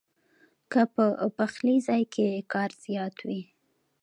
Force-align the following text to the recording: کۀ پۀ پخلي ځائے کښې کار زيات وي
کۀ 0.71 0.83
پۀ 0.93 1.05
پخلي 1.37 1.75
ځائے 1.85 2.05
کښې 2.13 2.45
کار 2.53 2.69
زيات 2.83 3.15
وي 3.27 3.41